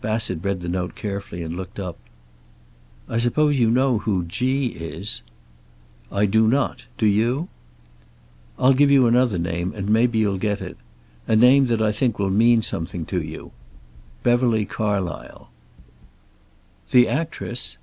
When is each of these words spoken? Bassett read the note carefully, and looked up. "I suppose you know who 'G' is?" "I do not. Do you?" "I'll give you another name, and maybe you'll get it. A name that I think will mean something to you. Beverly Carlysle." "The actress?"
Bassett 0.00 0.42
read 0.42 0.62
the 0.62 0.70
note 0.70 0.94
carefully, 0.94 1.42
and 1.42 1.54
looked 1.54 1.78
up. 1.78 1.98
"I 3.10 3.18
suppose 3.18 3.58
you 3.58 3.70
know 3.70 3.98
who 3.98 4.24
'G' 4.24 4.68
is?" 4.68 5.20
"I 6.10 6.24
do 6.24 6.48
not. 6.48 6.86
Do 6.96 7.04
you?" 7.06 7.48
"I'll 8.58 8.72
give 8.72 8.90
you 8.90 9.06
another 9.06 9.38
name, 9.38 9.74
and 9.74 9.90
maybe 9.90 10.18
you'll 10.18 10.38
get 10.38 10.62
it. 10.62 10.78
A 11.28 11.36
name 11.36 11.66
that 11.66 11.82
I 11.82 11.92
think 11.92 12.18
will 12.18 12.30
mean 12.30 12.62
something 12.62 13.04
to 13.04 13.20
you. 13.20 13.50
Beverly 14.22 14.64
Carlysle." 14.64 15.48
"The 16.92 17.06
actress?" 17.06 17.76